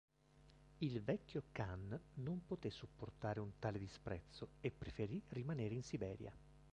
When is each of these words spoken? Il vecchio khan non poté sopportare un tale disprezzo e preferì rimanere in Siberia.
Il 0.79 0.99
vecchio 1.03 1.43
khan 1.51 1.95
non 2.15 2.43
poté 2.43 2.71
sopportare 2.71 3.39
un 3.39 3.59
tale 3.59 3.77
disprezzo 3.77 4.53
e 4.59 4.71
preferì 4.71 5.21
rimanere 5.29 5.75
in 5.75 5.83
Siberia. 5.83 6.35